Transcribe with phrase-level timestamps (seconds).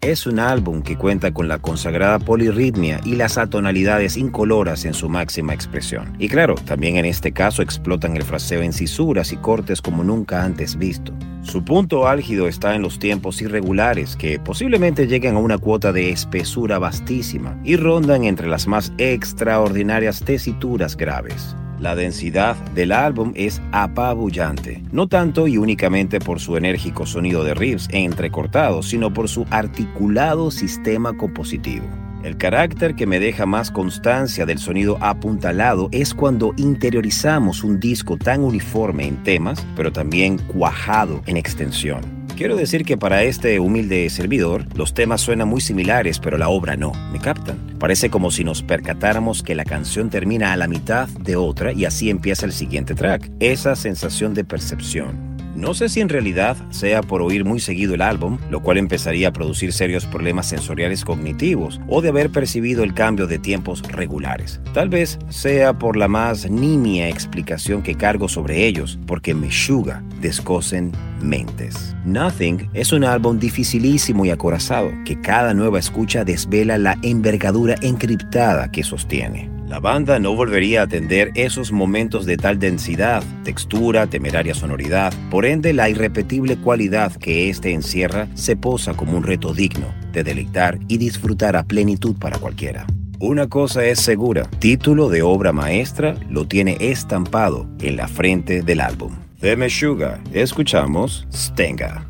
[0.00, 5.10] Es un álbum que cuenta con la consagrada polirritmia y las atonalidades incoloras en su
[5.10, 6.16] máxima expresión.
[6.18, 10.44] Y claro, también en este caso explotan el fraseo en cisuras y cortes como nunca
[10.44, 11.12] antes visto.
[11.42, 16.10] Su punto álgido está en los tiempos irregulares que posiblemente llegan a una cuota de
[16.10, 21.54] espesura vastísima y rondan entre las más extraordinarias tesituras graves.
[21.80, 27.54] La densidad del álbum es apabullante, no tanto y únicamente por su enérgico sonido de
[27.54, 31.86] riffs entrecortados, sino por su articulado sistema compositivo.
[32.22, 38.18] El carácter que me deja más constancia del sonido apuntalado es cuando interiorizamos un disco
[38.18, 42.19] tan uniforme en temas, pero también cuajado en extensión.
[42.40, 46.74] Quiero decir que para este humilde servidor, los temas suenan muy similares, pero la obra
[46.74, 46.92] no.
[47.12, 47.58] ¿Me captan?
[47.78, 51.84] Parece como si nos percatáramos que la canción termina a la mitad de otra y
[51.84, 53.30] así empieza el siguiente track.
[53.40, 55.29] Esa sensación de percepción.
[55.60, 59.28] No sé si en realidad sea por oír muy seguido el álbum, lo cual empezaría
[59.28, 64.58] a producir serios problemas sensoriales cognitivos, o de haber percibido el cambio de tiempos regulares.
[64.72, 70.02] Tal vez sea por la más nimia explicación que cargo sobre ellos, porque me Meshuga
[70.22, 71.94] descosen mentes.
[72.06, 78.70] Nothing es un álbum dificilísimo y acorazado, que cada nueva escucha desvela la envergadura encriptada
[78.70, 79.59] que sostiene.
[79.70, 85.14] La banda no volvería a atender esos momentos de tal densidad, textura, temeraria sonoridad.
[85.30, 90.24] Por ende, la irrepetible cualidad que éste encierra se posa como un reto digno de
[90.24, 92.84] deleitar y disfrutar a plenitud para cualquiera.
[93.20, 98.80] Una cosa es segura, título de obra maestra lo tiene estampado en la frente del
[98.80, 99.12] álbum.
[99.40, 102.09] De Meshuga, escuchamos Stenga.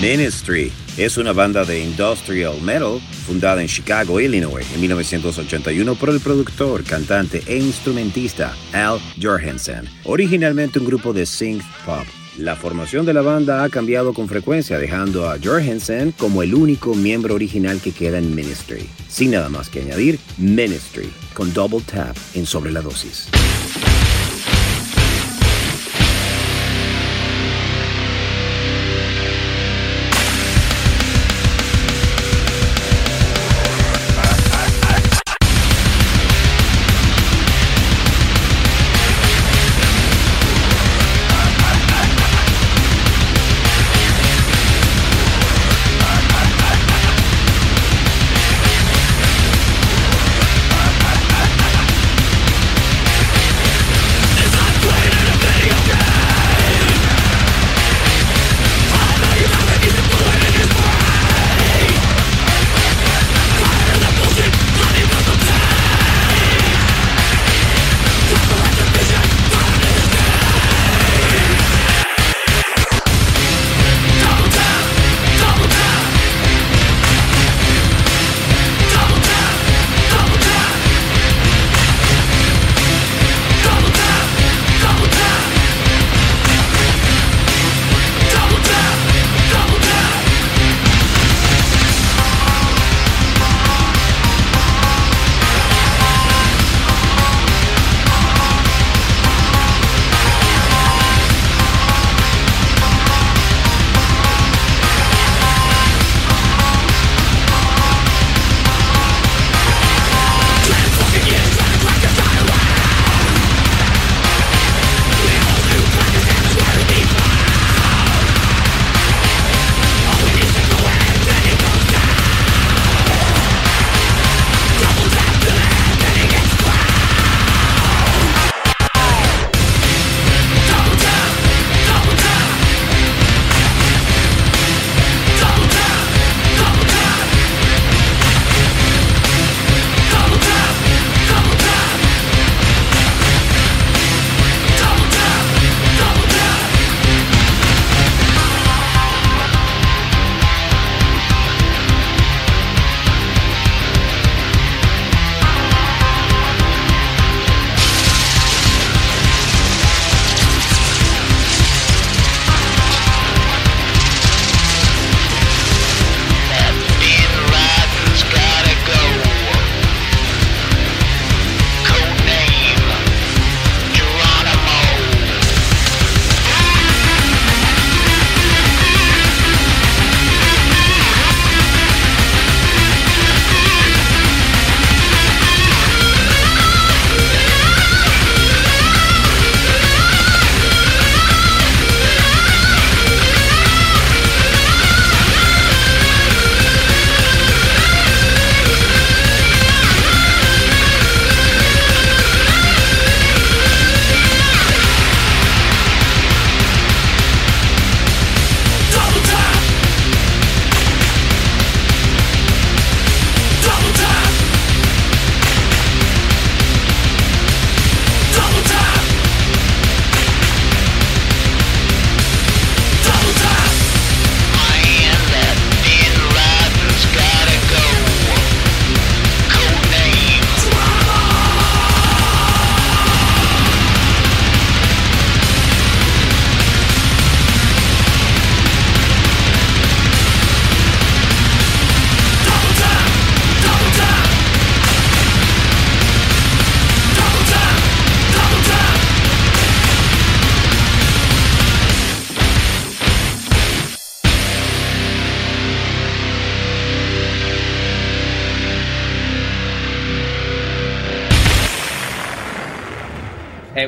[0.00, 6.20] Ministry es una banda de industrial metal fundada en Chicago, Illinois, en 1981 por el
[6.20, 12.06] productor, cantante e instrumentista Al Jorgensen, originalmente un grupo de synth pop.
[12.38, 16.94] La formación de la banda ha cambiado con frecuencia, dejando a Jorgensen como el único
[16.94, 18.88] miembro original que queda en Ministry.
[19.06, 23.28] Sin nada más que añadir, Ministry, con Double Tap en Sobre la Dosis.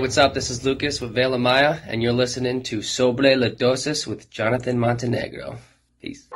[0.02, 0.34] What's up?
[0.34, 4.76] This is Lucas with Vela Maya, and you're listening to Sobre la Dosis with Jonathan
[4.76, 5.58] Montenegro.
[6.00, 6.28] Peace.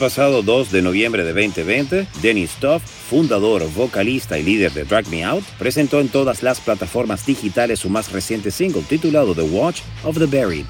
[0.00, 5.22] Pasado 2 de noviembre de 2020, Dennis Stoff, fundador, vocalista y líder de Drag Me
[5.22, 10.18] Out, presentó en todas las plataformas digitales su más reciente single titulado The Watch of
[10.18, 10.64] the Buried.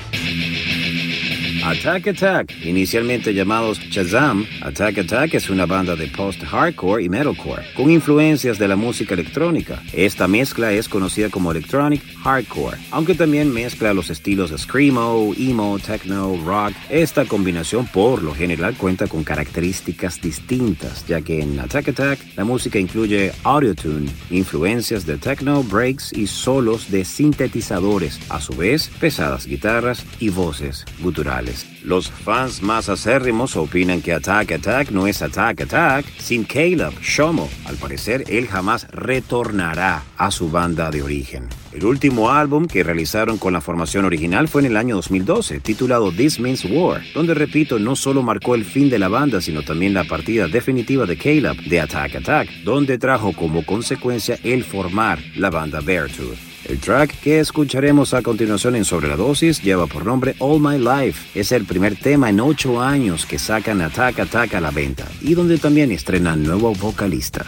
[1.63, 7.91] Attack Attack, inicialmente llamados Shazam, Attack Attack es una banda de post-hardcore y metalcore, con
[7.91, 9.83] influencias de la música electrónica.
[9.93, 15.79] Esta mezcla es conocida como electronic hardcore, aunque también mezcla los estilos de screamo, emo,
[15.79, 16.73] techno, rock.
[16.89, 22.45] Esta combinación por lo general cuenta con características distintas, ya que en Attack Attack la
[22.45, 29.47] música incluye audio-tune, influencias de techno, breaks y solos de sintetizadores, a su vez pesadas
[29.47, 31.50] guitarras y voces guturales.
[31.83, 37.49] Los fans más acérrimos opinan que Attack Attack no es Attack Attack sin Caleb Shomo.
[37.65, 41.49] Al parecer, él jamás retornará a su banda de origen.
[41.73, 46.11] El último álbum que realizaron con la formación original fue en el año 2012, titulado
[46.13, 49.95] This Means War, donde, repito, no solo marcó el fin de la banda, sino también
[49.95, 55.51] la partida definitiva de Caleb de Attack Attack, donde trajo como consecuencia el formar la
[55.51, 56.50] banda Beartooth.
[56.65, 60.79] El track que escucharemos a continuación en Sobre la Dosis lleva por nombre All My
[60.79, 61.39] Life.
[61.39, 65.35] Es el primer tema en ocho años que sacan Attack Attack a la venta y
[65.35, 67.47] donde también estrenan nuevo vocalista.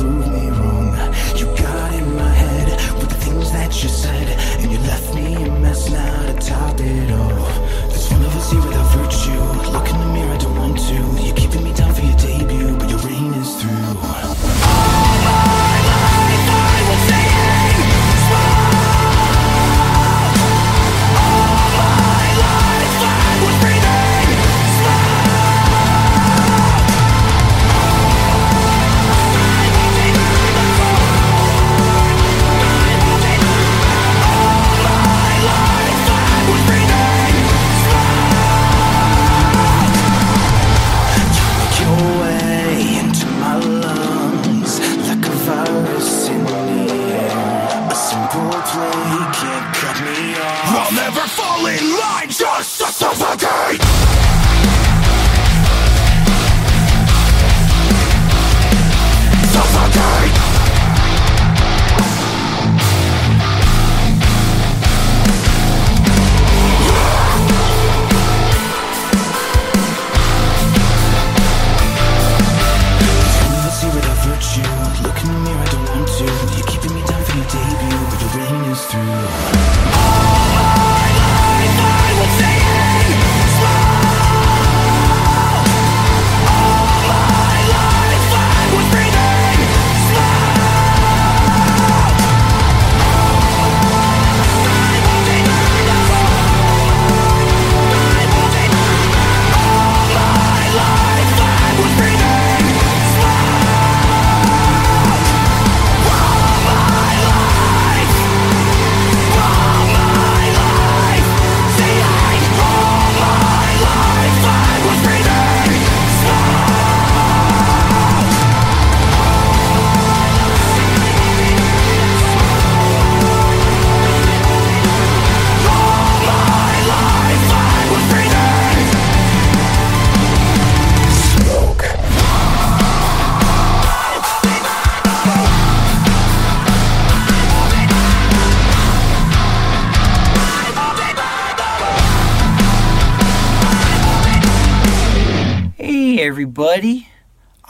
[0.00, 0.29] prove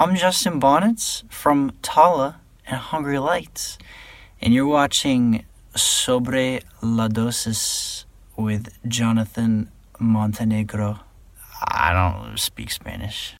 [0.02, 3.76] I'm Justin Bonnets from Tala and Hungry Lights,
[4.40, 5.44] and you're watching
[5.76, 11.00] Sobre la Dosis with Jonathan Montenegro.
[11.68, 13.34] I don't speak Spanish.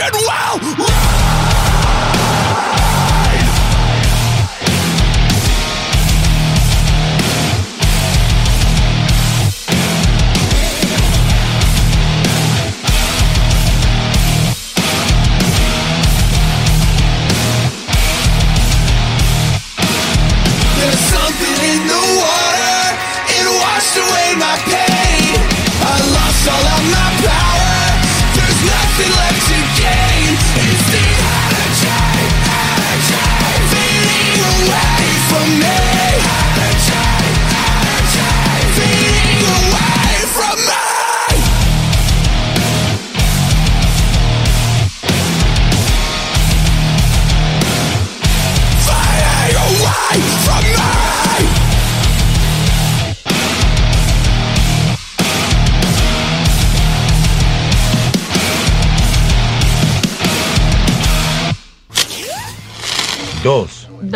[0.00, 0.57] and well.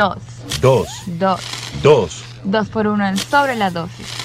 [0.03, 0.19] Dos.
[0.61, 0.89] Dos.
[1.81, 2.25] Dos.
[2.43, 4.22] Dos por uno en sobre la dosis.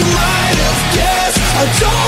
[0.00, 1.40] you might have guessed.
[1.60, 1.99] I don't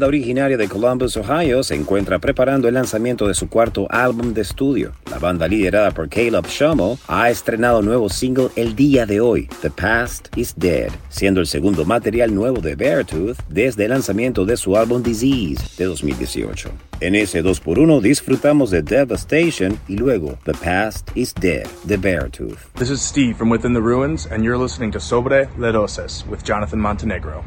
[0.00, 4.40] banda originaria de Columbus, Ohio, se encuentra preparando el lanzamiento de su cuarto álbum de
[4.40, 4.92] estudio.
[5.10, 9.68] La banda liderada por Caleb Schummel ha estrenado nuevo single el día de hoy, The
[9.68, 14.74] Past is Dead, siendo el segundo material nuevo de Beartooth desde el lanzamiento de su
[14.74, 16.70] álbum Disease de 2018.
[17.00, 22.56] En ese 2x1 disfrutamos de Devastation y luego The Past is Dead de Beartooth.
[22.78, 26.80] This is Steve from Within the Ruins, and you're listening to Sobre Ledoses with Jonathan
[26.80, 27.44] Montenegro.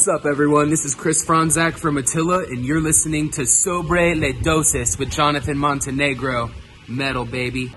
[0.00, 0.70] What's up, everyone?
[0.70, 5.58] This is Chris Franzak from Attila, and you're listening to Sobre Le Dosis with Jonathan
[5.58, 6.52] Montenegro.
[6.88, 7.70] Metal, baby.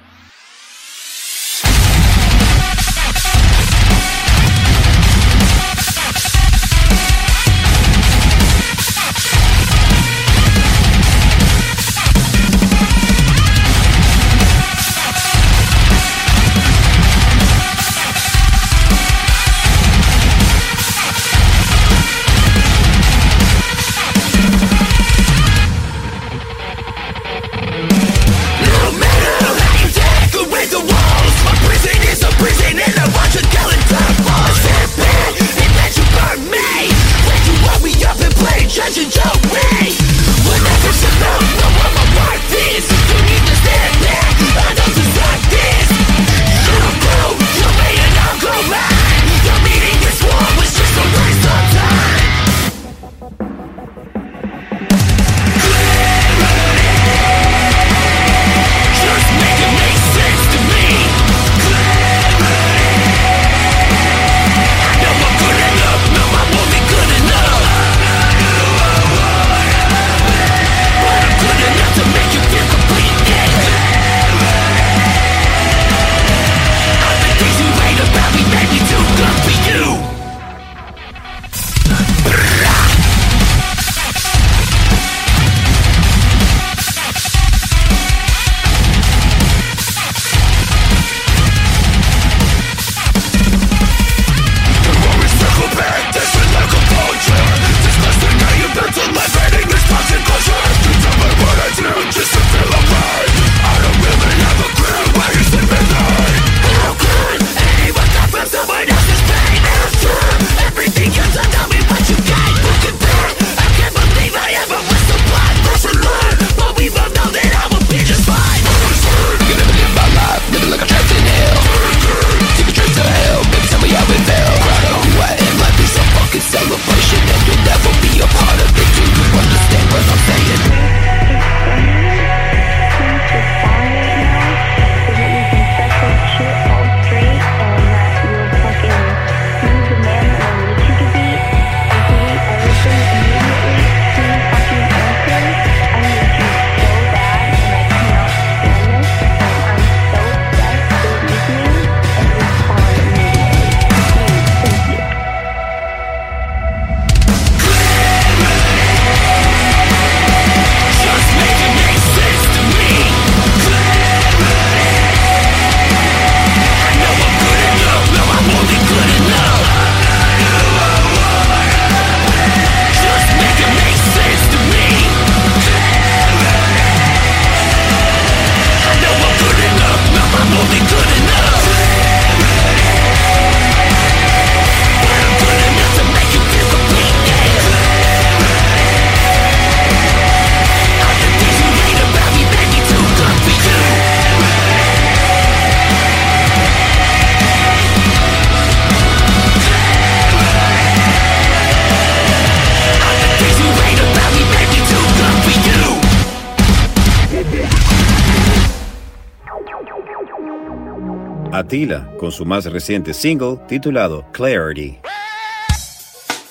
[212.24, 215.13] Con su más reciente single titulado Clarity.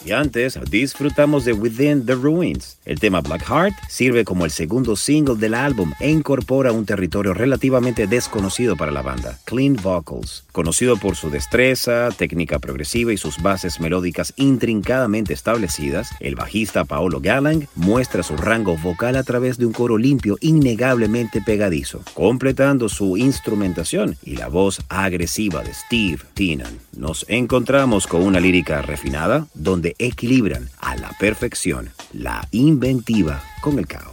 [0.04, 2.78] Y antes disfrutamos de Within the Ruins.
[2.84, 7.34] El tema Black Heart sirve como el segundo single del álbum e incorpora un territorio
[7.34, 10.44] relativamente desconocido para la banda, Clean Vocals.
[10.50, 17.20] Conocido por su destreza, técnica progresiva y sus bases melódicas intrincadamente establecidas, el bajista Paolo
[17.20, 23.16] Gallang muestra su rango vocal a través de un coro limpio innegablemente pegadizo, completando su
[23.16, 26.76] instrumentación y la voz agresiva de Steve Teenan.
[26.96, 33.86] Nos encontramos con una lírica refinada donde equilibran a la perfección la inventiva con el
[33.86, 34.11] caos.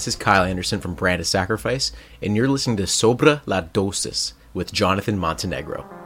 [0.00, 1.92] This is Kyle Anderson from Brand of Sacrifice,
[2.22, 5.99] and you're listening to Sobra la Dosis with Jonathan Montenegro.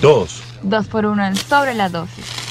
[0.00, 0.42] Dos.
[0.62, 0.86] Dos.
[0.86, 2.43] Por uno en sobre la dosis.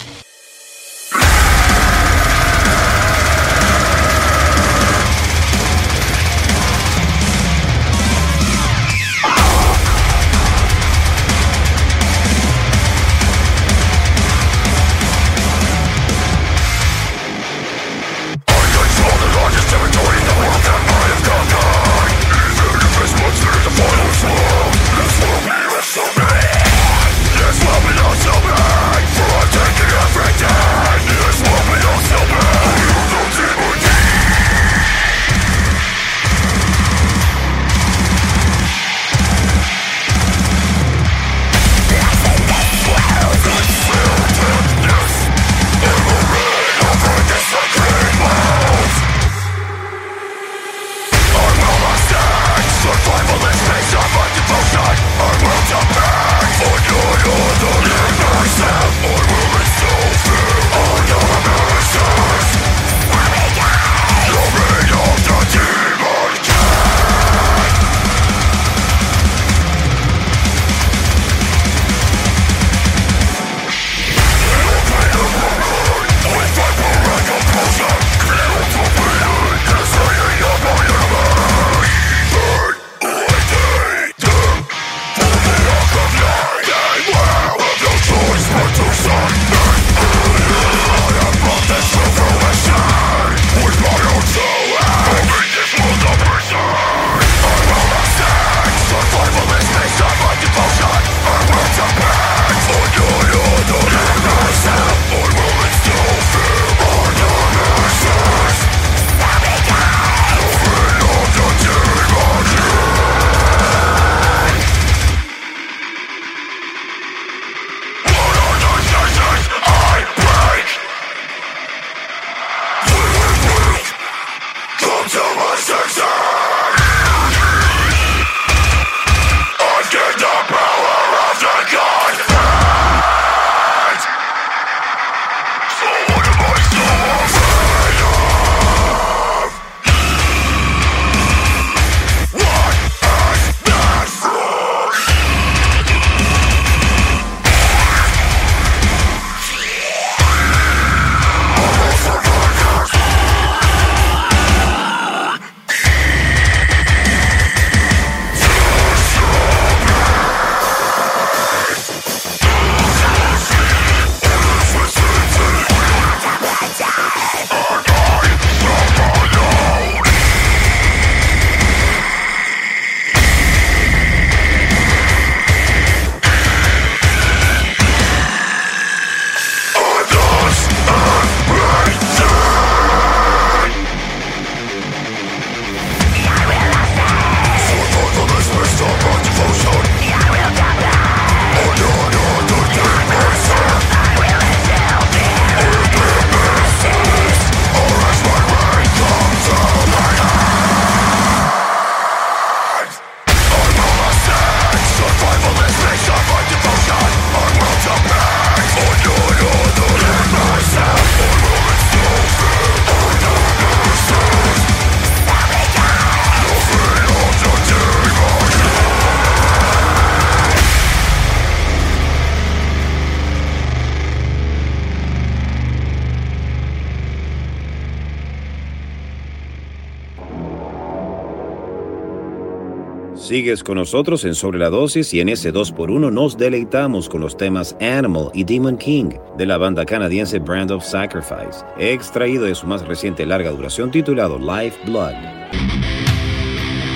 [233.33, 237.35] Sigues con nosotros en Sobre la Dosis y en ese 2x1 nos deleitamos con los
[237.35, 239.09] temas Animal y Demon King
[239.39, 244.37] de la banda canadiense Brand of Sacrifice, extraído de su más reciente larga duración titulado
[244.37, 245.15] Life Blood.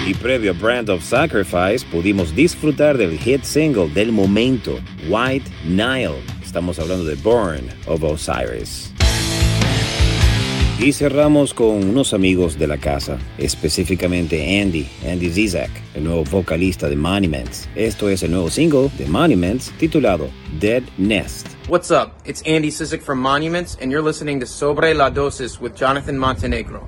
[0.06, 4.78] Y previo a Brand of Sacrifice pudimos disfrutar del hit single del momento,
[5.10, 6.22] White Nile.
[6.44, 8.94] Estamos hablando de Born of Osiris.
[10.80, 16.88] Y cerramos con unos amigos de la casa, específicamente Andy, Andy Zizek, el nuevo vocalista
[16.88, 17.68] de Monuments.
[17.76, 21.48] Esto es el nuevo single de Monuments titulado Dead Nest.
[21.68, 22.12] What's up?
[22.26, 26.88] It's Andy Sizik from Monuments, and you're listening to Sobre la Dosis with Jonathan Montenegro.